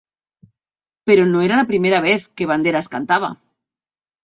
Pero 1.05 1.27
no 1.27 1.43
era 1.43 1.57
la 1.57 1.67
primera 1.67 2.01
vez 2.01 2.27
que 2.27 2.47
Banderas 2.47 2.89
cantaba. 2.89 3.39